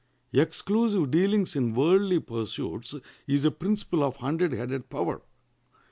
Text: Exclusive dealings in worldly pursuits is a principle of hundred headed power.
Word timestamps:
Exclusive 0.33 1.11
dealings 1.11 1.55
in 1.55 1.75
worldly 1.75 2.19
pursuits 2.19 2.95
is 3.27 3.45
a 3.45 3.51
principle 3.51 4.03
of 4.03 4.15
hundred 4.15 4.51
headed 4.51 4.89
power. 4.89 5.21